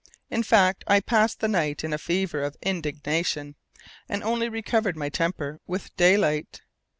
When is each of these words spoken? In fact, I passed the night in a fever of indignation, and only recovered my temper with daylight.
In 0.31 0.41
fact, 0.41 0.83
I 0.87 0.99
passed 0.99 1.41
the 1.41 1.47
night 1.47 1.83
in 1.83 1.93
a 1.93 1.99
fever 1.99 2.41
of 2.41 2.57
indignation, 2.63 3.53
and 4.09 4.23
only 4.23 4.49
recovered 4.49 4.97
my 4.97 5.09
temper 5.09 5.59
with 5.67 5.95
daylight. 5.95 6.63